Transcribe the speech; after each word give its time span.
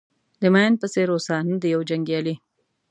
د 0.41 0.43
مین 0.53 0.73
په 0.81 0.87
څېر 0.93 1.07
اوسه 1.13 1.35
نه 1.49 1.55
د 1.61 1.63
یو 1.73 1.81
جنګیالي. 1.89 2.35